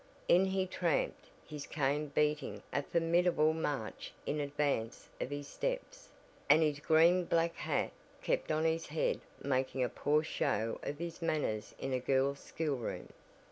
[0.27, 6.09] In he tramped, his cane beating a formidable march in advance of his steps,
[6.49, 7.91] and his green black hat
[8.23, 13.09] kept on his head making a poor show of his manners in a girls' schoolroom.